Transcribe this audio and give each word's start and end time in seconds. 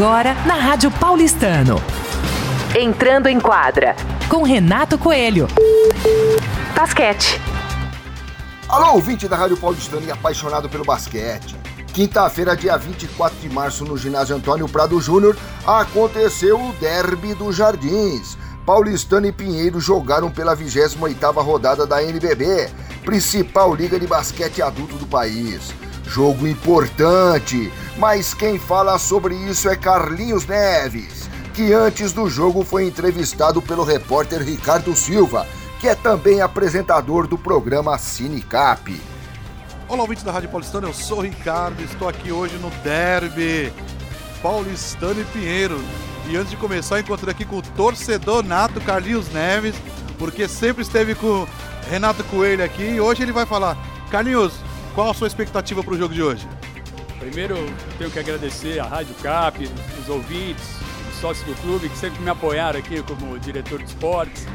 Agora 0.00 0.32
na 0.46 0.54
Rádio 0.54 0.90
Paulistano. 0.92 1.76
Entrando 2.74 3.26
em 3.26 3.38
quadra 3.38 3.94
com 4.30 4.42
Renato 4.42 4.96
Coelho. 4.96 5.46
Basquete. 6.74 7.38
Alô, 8.66 8.94
ouvinte 8.94 9.28
da 9.28 9.36
Rádio 9.36 9.58
Paulistano 9.58 10.06
e 10.06 10.10
apaixonado 10.10 10.70
pelo 10.70 10.86
basquete. 10.86 11.54
Quinta-feira, 11.92 12.56
dia 12.56 12.78
24 12.78 13.38
de 13.40 13.50
março, 13.50 13.84
no 13.84 13.98
ginásio 13.98 14.34
Antônio 14.34 14.66
Prado 14.66 14.98
Júnior, 15.02 15.36
aconteceu 15.66 16.58
o 16.58 16.72
Derby 16.80 17.34
dos 17.34 17.56
Jardins. 17.56 18.38
Paulistano 18.64 19.26
e 19.26 19.32
Pinheiro 19.32 19.78
jogaram 19.80 20.30
pela 20.30 20.56
28ª 20.56 21.44
rodada 21.44 21.86
da 21.86 22.02
NBB, 22.02 22.70
principal 23.04 23.74
liga 23.74 24.00
de 24.00 24.06
basquete 24.06 24.62
adulto 24.62 24.96
do 24.96 25.06
país. 25.06 25.74
Jogo 26.10 26.44
importante, 26.44 27.72
mas 27.96 28.34
quem 28.34 28.58
fala 28.58 28.98
sobre 28.98 29.32
isso 29.32 29.68
é 29.68 29.76
Carlinhos 29.76 30.44
Neves, 30.44 31.30
que 31.54 31.72
antes 31.72 32.12
do 32.12 32.28
jogo 32.28 32.64
foi 32.64 32.84
entrevistado 32.84 33.62
pelo 33.62 33.84
repórter 33.84 34.42
Ricardo 34.42 34.96
Silva, 34.96 35.46
que 35.78 35.86
é 35.86 35.94
também 35.94 36.40
apresentador 36.40 37.28
do 37.28 37.38
programa 37.38 37.96
Cinecap. 37.96 39.00
Olá, 39.86 40.02
ouvintes 40.02 40.24
da 40.24 40.32
Rádio 40.32 40.48
Paulistana, 40.48 40.88
eu 40.88 40.92
sou 40.92 41.18
o 41.18 41.22
Ricardo, 41.22 41.80
estou 41.80 42.08
aqui 42.08 42.32
hoje 42.32 42.56
no 42.56 42.70
Derby 42.82 43.72
Paulistano 44.42 45.20
e 45.20 45.24
Pinheiro. 45.26 45.80
E 46.28 46.36
antes 46.36 46.50
de 46.50 46.56
começar, 46.56 46.98
encontrei 46.98 47.30
aqui 47.30 47.44
com 47.44 47.58
o 47.58 47.62
torcedor 47.62 48.42
nato 48.42 48.80
Carlinhos 48.80 49.32
Neves, 49.32 49.76
porque 50.18 50.48
sempre 50.48 50.82
esteve 50.82 51.14
com 51.14 51.46
Renato 51.88 52.24
Coelho 52.24 52.64
aqui 52.64 52.82
e 52.82 53.00
hoje 53.00 53.22
ele 53.22 53.30
vai 53.30 53.46
falar. 53.46 53.78
Carlinhos, 54.10 54.54
qual 54.94 55.10
a 55.10 55.14
sua 55.14 55.26
expectativa 55.26 55.82
para 55.82 55.94
o 55.94 55.98
jogo 55.98 56.14
de 56.14 56.22
hoje? 56.22 56.46
Primeiro, 57.18 57.56
tenho 57.98 58.10
que 58.10 58.18
agradecer 58.18 58.78
a 58.80 58.84
Rádio 58.84 59.14
Cap, 59.22 59.62
os 60.00 60.08
ouvintes, 60.08 60.64
os 61.10 61.20
sócios 61.20 61.46
do 61.46 61.54
clube 61.62 61.88
que 61.88 61.96
sempre 61.96 62.20
me 62.22 62.30
apoiaram 62.30 62.78
aqui 62.78 63.02
como 63.02 63.38
diretor 63.38 63.78
de 63.78 63.84
esportes. 63.84 64.46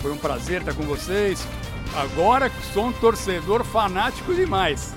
Foi 0.00 0.12
um 0.12 0.18
prazer 0.18 0.60
estar 0.60 0.74
com 0.74 0.82
vocês. 0.82 1.46
Agora 1.94 2.50
sou 2.72 2.86
um 2.86 2.92
torcedor 2.92 3.64
fanático 3.64 4.34
demais. 4.34 4.94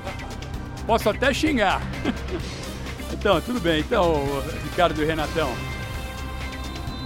Posso 0.86 1.09
até 1.09 1.34
xingar. 1.34 1.82
Então, 3.18 3.40
tudo 3.42 3.59
bem. 3.59 3.80
Então, 3.80 4.24
Ricardo 4.64 5.02
e 5.02 5.06
Renatão. 5.06 5.52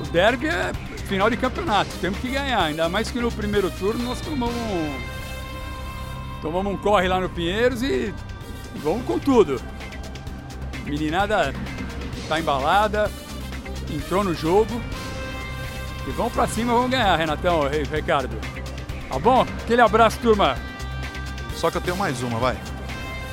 O 0.01 0.09
derby 0.11 0.47
é 0.47 0.73
final 1.07 1.29
de 1.29 1.37
campeonato. 1.37 1.91
Temos 2.01 2.19
que 2.19 2.29
ganhar. 2.29 2.63
Ainda 2.63 2.89
mais 2.89 3.09
que 3.09 3.19
no 3.19 3.31
primeiro 3.31 3.69
turno 3.71 4.03
nós 4.03 4.19
tomamos 4.19 4.55
um, 4.55 5.18
tomamos 6.41 6.73
um 6.73 6.77
corre 6.77 7.07
lá 7.07 7.19
no 7.19 7.29
Pinheiros 7.29 7.81
e 7.81 8.13
vamos 8.77 9.05
com 9.05 9.19
tudo. 9.19 9.61
Meninada 10.85 11.53
tá 12.27 12.39
embalada, 12.39 13.11
entrou 13.91 14.23
no 14.23 14.33
jogo. 14.33 14.81
E 16.07 16.11
vamos 16.11 16.33
pra 16.33 16.47
cima, 16.47 16.73
vamos 16.73 16.91
ganhar, 16.91 17.15
Renatão, 17.15 17.61
Ricardo. 17.91 18.35
Tá 19.07 19.19
bom? 19.19 19.41
Aquele 19.63 19.81
abraço, 19.81 20.19
turma. 20.19 20.57
Só 21.55 21.69
que 21.69 21.77
eu 21.77 21.81
tenho 21.81 21.97
mais 21.97 22.21
uma, 22.23 22.39
vai. 22.39 22.57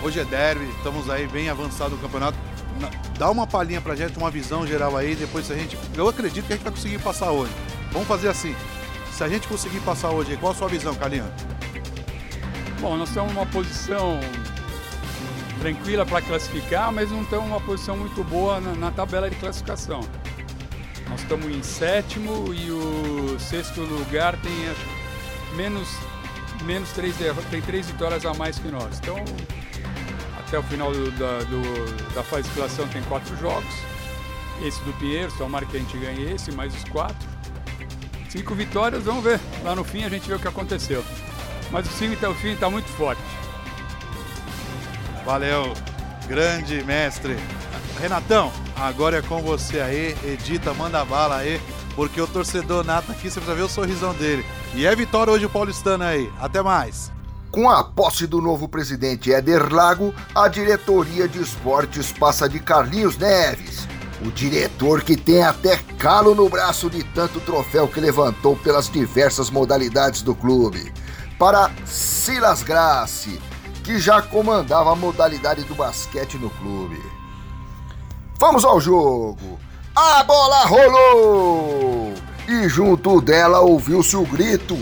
Hoje 0.02 0.20
é 0.20 0.24
derby, 0.24 0.68
estamos 0.76 1.08
aí 1.08 1.26
bem 1.26 1.48
avançado 1.48 1.94
no 1.94 1.98
campeonato 1.98 2.36
dá 3.18 3.30
uma 3.30 3.46
palhinha 3.46 3.80
pra 3.80 3.94
gente, 3.94 4.18
uma 4.18 4.30
visão 4.30 4.66
geral 4.66 4.96
aí, 4.96 5.14
depois 5.14 5.46
se 5.46 5.52
a 5.52 5.56
gente. 5.56 5.78
Eu 5.94 6.08
acredito 6.08 6.46
que 6.46 6.52
a 6.52 6.56
gente 6.56 6.64
vai 6.64 6.72
conseguir 6.72 6.98
passar 6.98 7.30
hoje. 7.30 7.52
Vamos 7.92 8.06
fazer 8.06 8.28
assim. 8.28 8.54
Se 9.12 9.24
a 9.24 9.28
gente 9.28 9.48
conseguir 9.48 9.80
passar 9.80 10.10
hoje, 10.10 10.36
qual 10.36 10.52
a 10.52 10.54
sua 10.54 10.68
visão, 10.68 10.94
Carlinhos? 10.94 11.30
Bom, 12.88 12.96
nós 12.96 13.08
estamos 13.08 13.34
numa 13.34 13.46
posição 13.46 14.20
tranquila 15.58 16.06
para 16.06 16.22
classificar, 16.22 16.92
mas 16.92 17.10
não 17.10 17.22
estamos 17.22 17.48
numa 17.48 17.60
posição 17.60 17.96
muito 17.96 18.22
boa 18.22 18.60
na, 18.60 18.76
na, 18.76 18.90
tabela 18.92 19.28
de 19.28 19.34
classificação. 19.34 20.02
Nós 21.08 21.20
estamos 21.20 21.46
em 21.46 21.64
sétimo 21.64 22.54
e 22.54 22.70
o 22.70 23.40
sexto 23.40 23.80
lugar 23.80 24.40
tem 24.40 24.68
acho, 24.68 25.56
menos, 25.56 25.88
menos 26.62 26.92
três, 26.92 27.16
tem 27.50 27.60
três 27.60 27.88
vitórias 27.88 28.24
a 28.24 28.32
mais 28.34 28.56
que 28.56 28.68
nós. 28.68 29.00
Então 29.00 29.16
até 30.46 30.56
o 30.56 30.62
final 30.62 30.92
do, 30.92 31.10
da, 31.10 31.38
do, 31.40 32.14
da 32.14 32.22
fase 32.22 32.44
de 32.44 32.54
classificação 32.54 32.86
tem 32.86 33.02
quatro 33.08 33.36
jogos. 33.38 33.74
Esse 34.62 34.80
do 34.84 34.92
Pinheiro, 34.92 35.32
tomara 35.36 35.66
que 35.66 35.76
a 35.76 35.80
gente 35.80 35.98
ganhe 35.98 36.34
esse, 36.34 36.52
mais 36.52 36.72
os 36.72 36.84
quatro. 36.84 37.28
Cinco 38.28 38.54
vitórias, 38.54 39.02
vamos 39.02 39.24
ver. 39.24 39.40
Lá 39.64 39.74
no 39.74 39.82
fim 39.82 40.04
a 40.04 40.08
gente 40.08 40.28
vê 40.28 40.36
o 40.36 40.38
que 40.38 40.46
aconteceu. 40.46 41.04
Mas 41.70 41.86
o 41.86 41.98
time 41.98 42.14
até 42.14 42.28
o 42.28 42.34
fim 42.34 42.52
está 42.52 42.70
muito 42.70 42.88
forte. 42.88 43.22
Valeu, 45.24 45.74
grande 46.28 46.82
mestre. 46.84 47.36
Renatão, 48.00 48.52
agora 48.76 49.18
é 49.18 49.22
com 49.22 49.42
você 49.42 49.80
aí. 49.80 50.16
Edita, 50.24 50.72
manda 50.74 51.04
bala 51.04 51.38
aí. 51.38 51.60
Porque 51.94 52.20
o 52.20 52.26
torcedor 52.26 52.84
nato 52.84 53.10
aqui, 53.10 53.30
você 53.30 53.40
precisa 53.40 53.54
ver 53.54 53.62
o 53.62 53.68
sorrisão 53.68 54.14
dele. 54.14 54.44
E 54.74 54.86
é 54.86 54.94
vitória 54.94 55.32
hoje 55.32 55.46
o 55.46 55.50
paulistano 55.50 56.04
aí. 56.04 56.30
Até 56.38 56.62
mais. 56.62 57.10
Com 57.50 57.70
a 57.70 57.82
posse 57.82 58.26
do 58.26 58.42
novo 58.42 58.68
presidente 58.68 59.32
Éder 59.32 59.72
Lago, 59.72 60.14
a 60.34 60.46
diretoria 60.46 61.26
de 61.26 61.40
esportes 61.40 62.12
passa 62.12 62.46
de 62.46 62.58
Carlinhos 62.58 63.16
Neves, 63.16 63.88
o 64.22 64.30
diretor 64.30 65.02
que 65.02 65.16
tem 65.16 65.42
até 65.42 65.78
calo 65.96 66.34
no 66.34 66.50
braço 66.50 66.90
de 66.90 67.02
tanto 67.02 67.40
troféu 67.40 67.88
que 67.88 67.98
levantou 67.98 68.56
pelas 68.56 68.90
diversas 68.90 69.48
modalidades 69.48 70.20
do 70.20 70.34
clube, 70.34 70.92
para 71.38 71.70
Silas 71.84 72.62
Grace, 72.62 73.40
que 73.84 73.98
já 73.98 74.22
comandava 74.22 74.92
a 74.92 74.96
modalidade 74.96 75.64
do 75.64 75.74
basquete 75.74 76.38
no 76.38 76.50
clube. 76.50 77.00
Vamos 78.38 78.64
ao 78.64 78.80
jogo! 78.80 79.58
A 79.94 80.22
bola 80.24 80.64
rolou! 80.64 82.14
E 82.48 82.68
junto 82.68 83.20
dela 83.20 83.60
ouviu-se 83.60 84.16
o 84.16 84.24
grito 84.24 84.76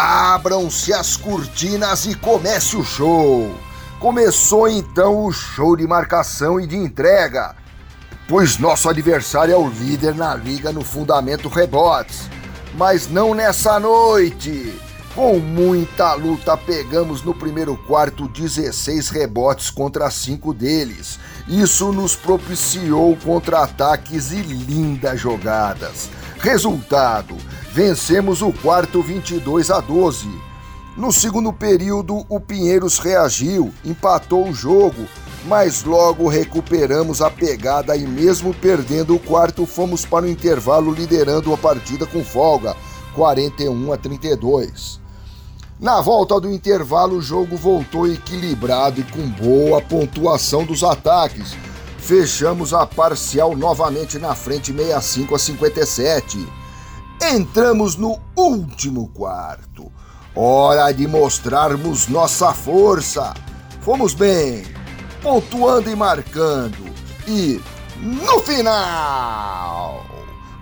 Abram-se 0.00 0.92
as 0.92 1.16
cortinas 1.16 2.06
e 2.06 2.14
comece 2.14 2.76
o 2.76 2.84
show. 2.84 3.52
Começou 3.98 4.68
então 4.68 5.24
o 5.24 5.32
show 5.32 5.76
de 5.76 5.88
marcação 5.88 6.60
e 6.60 6.68
de 6.68 6.76
entrega, 6.76 7.56
pois 8.28 8.58
nosso 8.58 8.88
adversário 8.88 9.52
é 9.52 9.58
o 9.58 9.68
líder 9.68 10.14
na 10.14 10.36
liga 10.36 10.70
no 10.70 10.84
fundamento 10.84 11.48
rebotes. 11.48 12.30
Mas 12.74 13.10
não 13.10 13.34
nessa 13.34 13.80
noite. 13.80 14.72
Com 15.18 15.40
muita 15.40 16.14
luta, 16.14 16.56
pegamos 16.56 17.24
no 17.24 17.34
primeiro 17.34 17.76
quarto 17.76 18.28
16 18.28 19.08
rebotes 19.08 19.68
contra 19.68 20.08
5 20.08 20.54
deles. 20.54 21.18
Isso 21.48 21.92
nos 21.92 22.14
propiciou 22.14 23.16
contra-ataques 23.16 24.30
e 24.30 24.36
lindas 24.36 25.18
jogadas. 25.18 26.08
Resultado: 26.38 27.36
vencemos 27.72 28.42
o 28.42 28.52
quarto 28.52 29.02
22 29.02 29.72
a 29.72 29.80
12. 29.80 30.28
No 30.96 31.10
segundo 31.10 31.52
período, 31.52 32.24
o 32.28 32.38
Pinheiros 32.38 33.00
reagiu, 33.00 33.74
empatou 33.84 34.48
o 34.48 34.54
jogo, 34.54 35.04
mas 35.46 35.82
logo 35.82 36.28
recuperamos 36.28 37.20
a 37.20 37.28
pegada 37.28 37.96
e, 37.96 38.06
mesmo 38.06 38.54
perdendo 38.54 39.16
o 39.16 39.18
quarto, 39.18 39.66
fomos 39.66 40.06
para 40.06 40.26
o 40.26 40.28
intervalo 40.28 40.92
liderando 40.92 41.52
a 41.52 41.58
partida 41.58 42.06
com 42.06 42.22
folga, 42.24 42.76
41 43.16 43.92
a 43.92 43.96
32. 43.96 45.07
Na 45.80 46.00
volta 46.00 46.40
do 46.40 46.50
intervalo, 46.50 47.18
o 47.18 47.22
jogo 47.22 47.56
voltou 47.56 48.08
equilibrado 48.08 49.00
e 49.00 49.04
com 49.04 49.28
boa 49.28 49.80
pontuação 49.80 50.64
dos 50.64 50.82
ataques. 50.82 51.56
Fechamos 51.98 52.74
a 52.74 52.84
parcial 52.84 53.56
novamente 53.56 54.18
na 54.18 54.34
frente 54.34 54.72
65 54.72 55.36
a 55.36 55.38
57. 55.38 56.48
Entramos 57.32 57.94
no 57.94 58.18
último 58.34 59.08
quarto. 59.10 59.92
Hora 60.34 60.90
de 60.90 61.06
mostrarmos 61.06 62.08
nossa 62.08 62.52
força. 62.52 63.32
Fomos 63.80 64.14
bem, 64.14 64.64
pontuando 65.22 65.88
e 65.88 65.94
marcando. 65.94 66.92
E 67.24 67.60
no 68.00 68.40
final, 68.40 70.04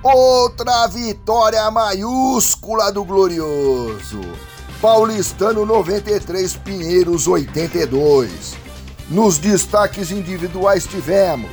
outra 0.03 0.87
vitória 0.89 1.71
maiúscula 1.71 2.93
do 2.93 3.03
Glorioso. 3.03 4.21
Paulistano 4.87 5.67
93, 5.67 6.59
Pinheiros 6.59 7.27
82. 7.27 8.55
Nos 9.11 9.37
destaques 9.37 10.13
individuais 10.13 10.87
tivemos 10.87 11.51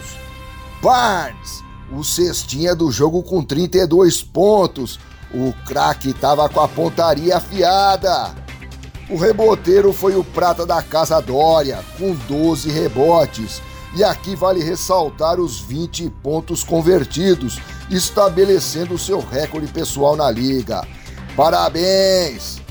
Barnes 0.83 1.63
o 1.91 2.03
cestinha 2.03 2.75
do 2.75 2.91
jogo 2.91 3.23
com 3.23 3.43
32 3.43 4.21
pontos. 4.21 4.99
O 5.33 5.51
craque 5.65 6.11
estava 6.11 6.47
com 6.47 6.59
a 6.59 6.67
pontaria 6.67 7.37
afiada. 7.37 8.35
O 9.09 9.17
reboteiro 9.17 9.91
foi 9.91 10.15
o 10.15 10.23
prata 10.23 10.63
da 10.63 10.83
Casa 10.83 11.19
Dória, 11.19 11.83
com 11.97 12.13
12 12.13 12.69
rebotes. 12.69 13.63
E 13.95 14.03
aqui 14.03 14.35
vale 14.35 14.63
ressaltar 14.63 15.39
os 15.39 15.59
20 15.59 16.07
pontos 16.21 16.63
convertidos, 16.63 17.59
estabelecendo 17.89 18.95
seu 18.95 19.19
recorde 19.19 19.73
pessoal 19.73 20.15
na 20.15 20.29
liga. 20.29 20.87
Parabéns! 21.35 22.62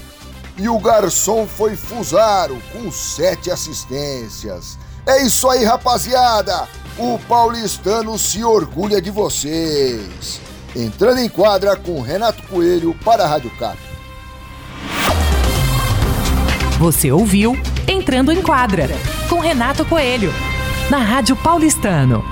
E 0.58 0.68
o 0.68 0.78
garçom 0.78 1.46
foi 1.46 1.76
Fusaro, 1.76 2.60
com 2.72 2.90
7 2.90 3.50
assistências. 3.50 4.78
É 5.06 5.22
isso 5.22 5.48
aí, 5.48 5.64
rapaziada! 5.64 6.68
O 6.98 7.18
paulistano 7.26 8.18
se 8.18 8.44
orgulha 8.44 9.00
de 9.00 9.10
vocês. 9.10 10.40
Entrando 10.76 11.18
em 11.18 11.28
quadra 11.28 11.74
com 11.76 12.00
Renato 12.00 12.42
Coelho 12.44 12.94
para 13.04 13.24
a 13.24 13.26
Rádio 13.26 13.50
Cap. 13.58 13.78
Você 16.78 17.12
ouviu 17.12 17.56
Entrando 17.86 18.32
em 18.32 18.42
Quadra 18.42 18.88
com 19.28 19.38
Renato 19.38 19.84
Coelho 19.84 20.32
na 20.90 20.98
Rádio 20.98 21.36
Paulistano. 21.36 22.31